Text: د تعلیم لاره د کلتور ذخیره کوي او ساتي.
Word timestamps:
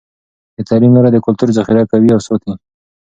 د 0.55 0.57
تعلیم 0.69 0.91
لاره 0.95 1.09
د 1.11 1.17
کلتور 1.25 1.47
ذخیره 1.57 1.83
کوي 1.91 2.09
او 2.13 2.21
ساتي. 2.27 2.51